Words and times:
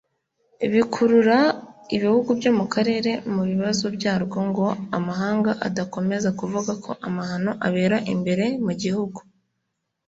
bukurura 0.71 1.37
ibihugu 1.95 2.29
byo 2.39 2.51
mu 2.57 2.65
karere 2.73 3.11
mu 3.33 3.41
bibazo 3.49 3.85
byarwo 3.95 4.37
ngo 4.49 4.67
amahanga 4.97 5.51
adakomeza 5.67 6.29
kuvuga 6.39 6.71
ku 6.83 6.89
mahano 7.17 7.51
abera 7.67 7.97
imbere 8.13 8.45
mu 8.65 8.73
gihugu 8.81 9.19